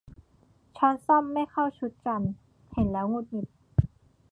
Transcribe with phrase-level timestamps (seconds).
[0.77, 2.21] ช้อนส้อมไม่เข้าชุดกัน
[2.73, 3.47] เห็นแล้วหงุดหงิด